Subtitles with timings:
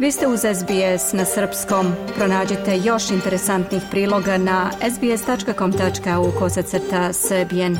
[0.00, 1.92] Vi ste uz SBS na srpskom.
[2.16, 7.78] Pronađite još interesantnih priloga na sbs.com.au kosacrta srbijen.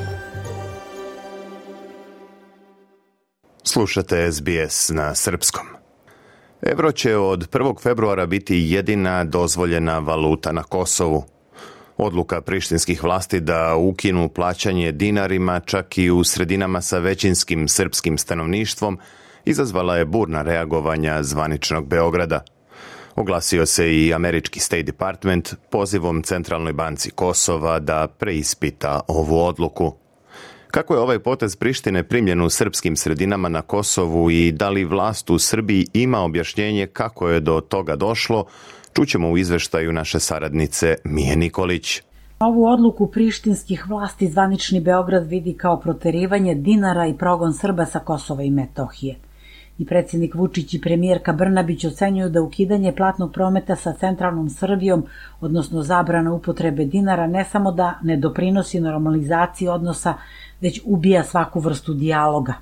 [3.62, 5.66] Slušate SBS na srpskom.
[6.62, 7.82] Evro će od 1.
[7.82, 11.24] februara biti jedina dozvoljena valuta na Kosovu.
[11.96, 18.98] Odluka prištinskih vlasti da ukinu plaćanje dinarima čak i u sredinama sa većinskim srpskim stanovništvom–
[19.44, 22.40] izazvala je burna reagovanja zvaničnog Beograda.
[23.16, 29.92] Oglasio se i američki State Department pozivom Centralnoj banci Kosova da preispita ovu odluku.
[30.70, 35.30] Kako je ovaj potez Prištine primljen u srpskim sredinama na Kosovu i da li vlast
[35.30, 38.44] u Srbiji ima objašnjenje kako je do toga došlo,
[38.92, 42.02] čućemo u izveštaju naše saradnice Mije Nikolić.
[42.38, 48.42] Ovu odluku prištinskih vlasti zvanični Beograd vidi kao proterivanje dinara i progon Srba sa Kosova
[48.42, 49.16] i Metohije–
[49.80, 55.06] i predsjednik Vučić i premijerka Brnabić ocenjuju da ukidanje platnog prometa sa centralnom Srbijom,
[55.40, 60.14] odnosno zabrana upotrebe dinara, ne samo da ne doprinosi normalizaciji odnosa,
[60.60, 62.54] već ubija svaku vrstu dijaloga.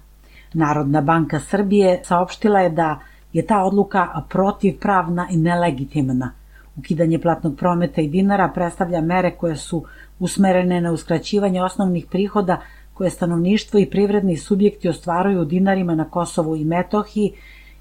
[0.53, 2.99] Narodna banka Srbije saopštila je da
[3.33, 6.31] je ta odluka protivpravna i nelegitimna.
[6.77, 9.85] Ukidanje platnog prometa i dinara predstavlja mere koje su
[10.19, 12.61] usmerene na uskraćivanje osnovnih prihoda
[12.99, 17.33] koje stanovništvo i privredni subjekti ostvaruju u dinarima na Kosovu i Metohiji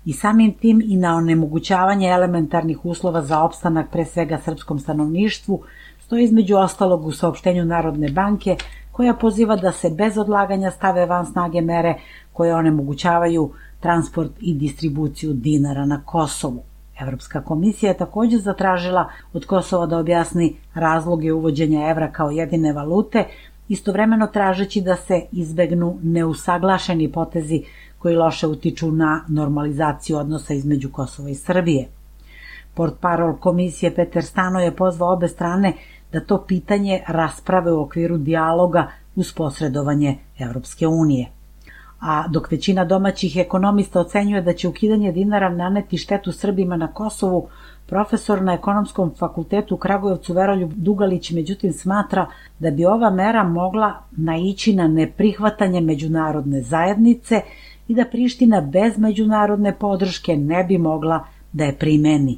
[0.06, 5.62] i samim tim i na onemogućavanje elementarnih uslova za opstanak pre svega srpskom stanovništvu,
[6.00, 8.56] stoji između ostalog u saopštenju Narodne banke
[8.92, 11.95] koja poziva da se bez odlaganja stave van snage mere
[12.34, 16.64] koje onemogućavaju transport i distribuciju dinara na Kosovu.
[17.02, 23.23] Evropska komisija je takođe zatražila od Kosova da objasni razloge uvođenja evra kao jedine valute,
[23.70, 27.64] istovremeno tražeći da se izbegnu neusaglašeni potezi
[27.98, 31.88] koji loše utiču na normalizaciju odnosa između Kosova i Srbije.
[32.73, 35.73] Port parol komisije Peter Stano je pozvao obe strane
[36.11, 41.36] da to pitanje rasprave u okviru dijaloga uz posredovanje Evropske unije.
[41.99, 47.47] A dok većina domaćih ekonomista ocenjuje da će ukidanje dinara naneti štetu Srbima na Kosovu,
[47.87, 52.27] Profesor na ekonomskom fakultetu u Kragujevcu Veroljub Dugalić međutim smatra
[52.59, 57.41] da bi ova mera mogla naići na neprihvatanje međunarodne zajednice
[57.87, 62.37] i da Priština bez međunarodne podrške ne bi mogla da je primeni.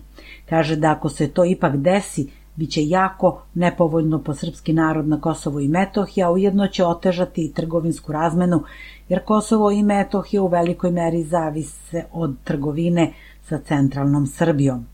[0.50, 5.60] Kaže da ako se to ipak desi, biće jako nepovoljno po srpski narod na Kosovo
[5.60, 8.64] i Metohija, ujedno će otežati i trgovinsku razmenu,
[9.10, 14.86] jer Kosovo i Metohija u velikoj meri zavise od trgovine sa centralnom Srbijom.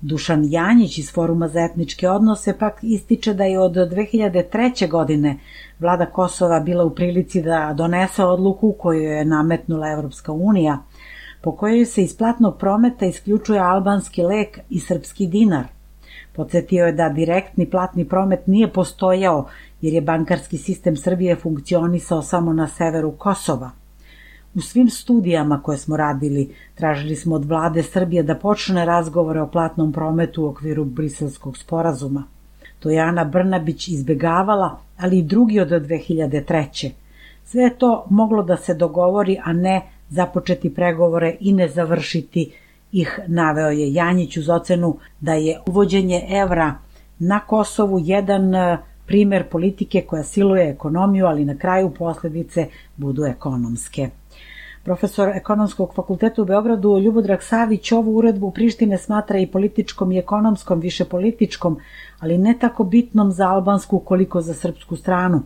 [0.00, 4.88] Dušan Janjić iz Foruma za etničke odnose pak ističe da je od 2003.
[4.90, 5.38] godine
[5.78, 10.78] vlada Kosova bila u prilici da donese odluku koju je nametnula Evropska unija,
[11.42, 15.81] po kojoj se iz platnog prometa isključuje albanski lek i srpski dinar.
[16.32, 19.46] Podsjetio je da direktni platni promet nije postojao
[19.80, 23.70] jer je bankarski sistem Srbije funkcionisao samo na severu Kosova–
[24.54, 29.48] U svim studijama koje smo radili, tražili smo od vlade Srbije da počne razgovore o
[29.48, 32.24] platnom prometu u okviru briselskog sporazuma.
[32.80, 36.90] To je Ana Brnabić izbegavala, ali i drugi od 2003.
[37.44, 42.52] Sve je to moglo da se dogovori, a ne započeti pregovore i ne završiti
[42.92, 46.74] ih, naveo je Janjić uz ocenu da je uvođenje evra
[47.18, 52.66] na Kosovu jedan e, primer politike koja siluje ekonomiju, ali na kraju posledice
[52.96, 54.10] budu ekonomske.
[54.84, 60.80] Profesor ekonomskog fakulteta u Beogradu Ljubodrag Savić ovu uredbu Prištine smatra i političkom i ekonomskom,
[60.80, 61.78] više političkom,
[62.20, 65.42] ali ne tako bitnom za albansku koliko za srpsku stranu.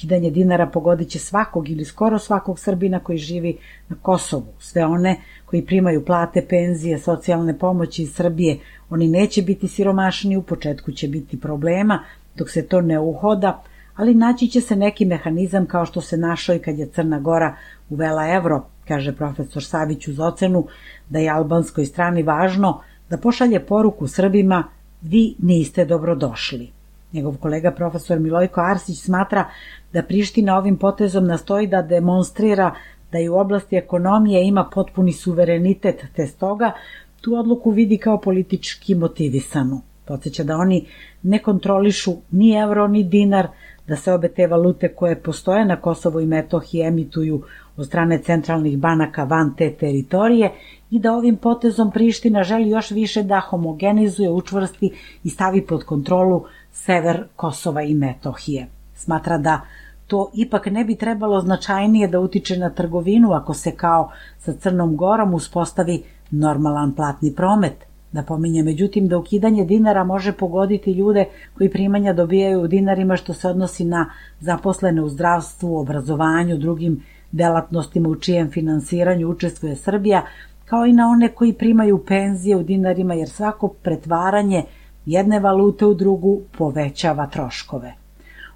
[0.00, 3.56] Ukidanje dinara pogodit će svakog ili skoro svakog Srbina koji živi
[3.88, 4.46] na Kosovu.
[4.58, 8.58] Sve one koji primaju plate, penzije, socijalne pomoći iz Srbije,
[8.90, 12.04] oni neće biti siromašni, u početku će biti problema,
[12.36, 13.62] dok se to ne uhoda,
[13.96, 17.56] ali naći će se neki mehanizam kao što se našao i kad je Crna Gora
[17.90, 20.66] uvela evro, kaže profesor Savić uz ocenu
[21.08, 22.80] da je albanskoj strani važno
[23.10, 24.64] da pošalje poruku Srbima
[25.02, 26.79] vi niste dobrodošli.
[27.12, 29.44] Njegov kolega profesor Milojko Arsić smatra
[29.92, 32.74] da Priština ovim potezom nastoji da demonstrira
[33.12, 36.72] da i u oblasti ekonomije ima potpuni suverenitet, te stoga
[37.20, 39.80] tu odluku vidi kao politički motivisanu.
[40.04, 40.86] Podseća da oni
[41.22, 43.48] ne kontrolišu ni evro ni dinar,
[43.86, 47.42] da se obe te valute koje postoje na Kosovo i Metohiji emituju
[47.76, 50.50] od strane centralnih banaka van te teritorije
[50.90, 54.90] i da ovim potezom Priština želi još više da homogenizuje, učvrsti
[55.24, 58.66] i stavi pod kontrolu sever Kosova i Metohije.
[58.94, 59.60] Smatra da
[60.06, 64.96] to ipak ne bi trebalo značajnije da utiče na trgovinu ako se kao sa Crnom
[64.96, 67.90] Gorom uspostavi normalan platni promet.
[68.12, 71.24] Da pominje međutim da ukidanje dinara može pogoditi ljude
[71.54, 77.02] koji primanja dobijaju u dinarima što se odnosi na zaposlene u zdravstvu, obrazovanju, drugim
[77.32, 80.22] delatnostima u čijem finansiranju učestvuje Srbija,
[80.64, 84.64] kao i na one koji primaju penzije u dinarima jer svako pretvaranje
[85.06, 87.94] jedne valute u drugu povećava troškove.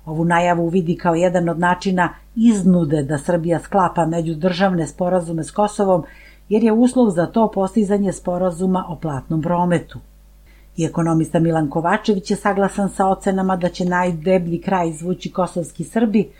[0.06, 6.05] Ovu najavu vidi kao jedan od načina iznude da Srbija sklapa međudržavne sporazume s Kosovom,
[6.49, 9.99] jer je uslov za to postizanje sporazuma o platnom prometu.
[10.76, 16.31] I ekonomista Milan Kovačević je saglasan sa ocenama da će najdeblji kraj izvući kosovski Srbi,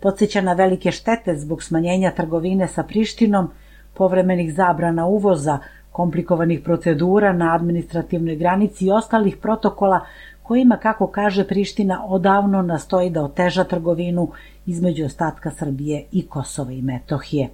[0.00, 3.50] podsjeća na velike štete zbog smanjenja trgovine sa Prištinom,
[3.94, 5.58] povremenih zabrana uvoza,
[5.92, 10.00] komplikovanih procedura na administrativnoj granici i ostalih protokola
[10.42, 14.28] kojima, kako kaže Priština, odavno nastoji da oteža trgovinu
[14.66, 17.48] između ostatka Srbije i Kosova i Metohije.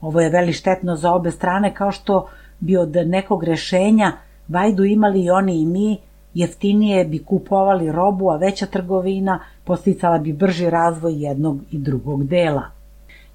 [0.00, 2.28] Ovo je veli štetno za obe strane kao što
[2.60, 4.12] bi od nekog rešenja
[4.48, 5.98] vajdu imali i oni i mi,
[6.34, 12.79] jeftinije bi kupovali robu, a veća trgovina posticala bi brži razvoj jednog i drugog dela.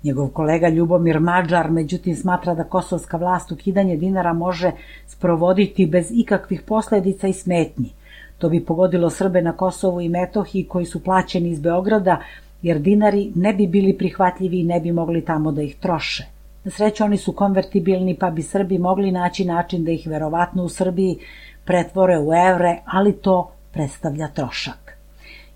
[0.06, 4.72] Njegov kolega Ljubomir Mađar međutim smatra da kosovska vlast ukidanje dinara može
[5.08, 7.90] sprovoditi bez ikakvih posledica i smetnji.
[8.38, 12.20] To bi pogodilo Srbe na Kosovu i Metohiji koji su plaćeni iz Beograda,
[12.62, 16.26] jer dinari ne bi bili prihvatljivi i ne bi mogli tamo da ih troše.
[16.64, 20.70] Na sreću oni su konvertibilni pa bi Srbi mogli naći način da ih verovatno u
[20.70, 21.18] Srbiji
[21.66, 24.95] pretvore u evre, ali to predstavlja trošak.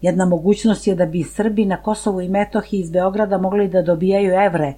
[0.01, 4.33] Jedna mogućnost je da bi Srbi na Kosovu i Metohiji iz Beograda mogli da dobijaju
[4.33, 4.73] evre,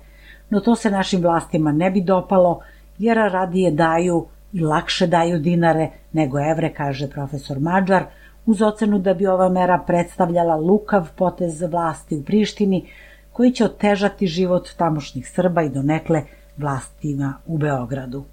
[0.49, 2.59] no to se našim vlastima ne bi dopalo,
[2.97, 8.03] jer radije daju i lakše daju dinare nego evre, kaže profesor Mađar,
[8.45, 12.85] uz ocenu da bi ova mera predstavljala lukav potez vlasti u Prištini,
[13.31, 16.23] koji će otežati život tamošnjih Srba i donekle
[16.57, 18.23] vlastima u Beogradu.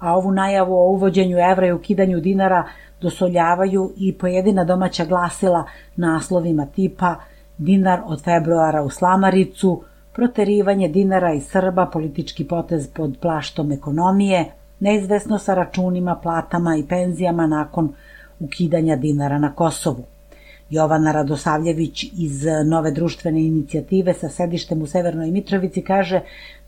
[0.00, 2.64] A ovu najavu o uvođenju evra i ukidanju dinara
[3.00, 5.64] dosoljavaju i pojedina domaća glasila
[5.96, 7.14] naslovima tipa
[7.58, 9.82] dinar od februara u Slamaricu,
[10.12, 14.44] proterivanje dinara i Srba, politički potez pod plaštom ekonomije,
[14.80, 17.92] neizvesno sa računima, platama i penzijama nakon
[18.40, 20.04] ukidanja dinara na Kosovu.
[20.70, 26.20] Jovana Radosavljević iz Nove društvene inicijative sa sedištem u Severnoj Mitrovici kaže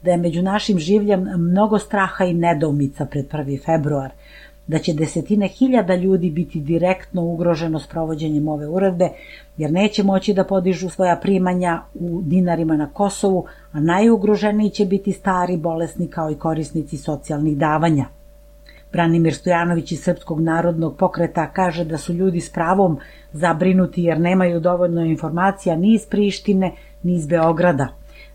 [0.02, 3.64] da je među našim življem mnogo straha i nedoumica pred 1.
[3.64, 4.10] februar,
[4.66, 9.08] da će desetine hiljada ljudi biti direktno ugroženo s provođenjem ove uredbe,
[9.56, 15.12] jer neće moći da podižu svoja primanja u dinarima na Kosovu, a najugroženiji će biti
[15.12, 18.06] stari, bolesni kao i korisnici socijalnih davanja.
[18.93, 22.99] Branimir Stojanović iz Srpskog narodnog pokreta kaže da su ljudi s pravom
[23.33, 26.73] zabrinuti jer nemaju dovoljno informacija ni iz Prištine,
[27.03, 27.89] ni iz Beograda.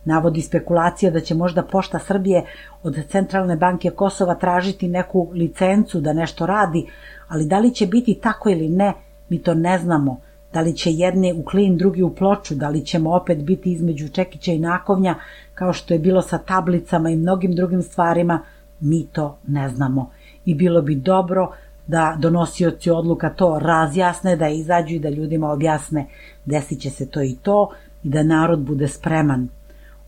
[0.05, 2.43] Navodi spekulacija da će možda Pošta Srbije
[2.83, 6.85] od Centralne banke Kosova tražiti neku licencu da nešto radi,
[7.27, 8.93] ali da li će biti tako ili ne,
[9.29, 10.19] mi to ne znamo.
[10.53, 14.09] Da li će jedni u klin, drugi u ploču, da li ćemo opet biti između
[14.09, 15.15] Čekića i Nakovnja,
[15.53, 18.39] kao što je bilo sa tablicama i mnogim drugim stvarima,
[18.79, 20.09] mi to ne znamo
[20.47, 21.51] i bilo bi dobro
[21.87, 26.05] da donosioci odluka to razjasne, da izađu i da ljudima objasne
[26.45, 27.69] desit će se to i to
[28.03, 29.47] i da narod bude spreman.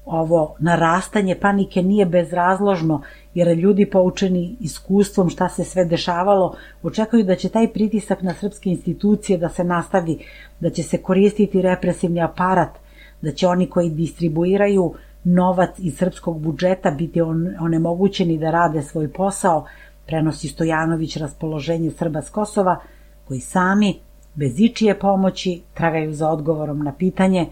[0.06, 3.02] Ovo narastanje panike nije bezrazložno,
[3.34, 8.70] jer ljudi poučeni iskustvom šta se sve dešavalo, očekuju da će taj pritisak na srpske
[8.70, 10.18] institucije da se nastavi,
[10.60, 12.80] da će se koristiti represivni aparat,
[13.22, 14.94] da će oni koji distribuiraju
[15.24, 17.22] novac iz srpskog budžeta biti
[17.62, 19.66] onemogućeni da rade svoj posao,
[20.10, 22.80] prenosi Stojanović raspoloženje Srba s Kosova,
[23.28, 24.00] koji sami,
[24.36, 27.46] bez ičije pomoći, tragaju za odgovorom na pitanje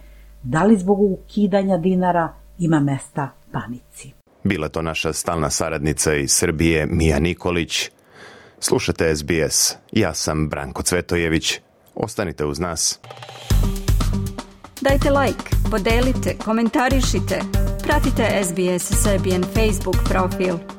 [0.44, 4.12] da li zbog ukidanja dinara ima mesta panici.
[4.44, 7.90] Bila to naša stalna saradnica iz Srbije, Mija Nikolić.
[8.60, 9.76] Slušate SBS.
[9.92, 11.60] Ja sam Branko Cvetojević.
[11.96, 13.00] Ostanite uz nas.
[14.82, 17.42] Dajte like, podelite, komentarišite.
[17.84, 20.77] Pratite SBS Serbian Facebook profil.